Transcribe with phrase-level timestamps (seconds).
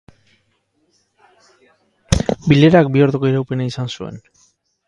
[2.47, 4.23] Bilerak bi orduko iraupena izan zuen.